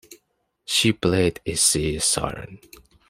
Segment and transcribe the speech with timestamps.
[0.65, 2.57] She played a Sea Siren.